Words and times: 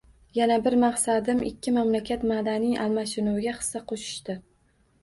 Yana 0.37 0.55
bir 0.67 0.75
maqsadim 0.83 1.43
ikki 1.49 1.75
mamlakat 1.77 2.27
madaniy 2.33 2.75
almashinuviga 2.87 3.57
hissa 3.61 3.85
qo`shishdir 3.95 4.43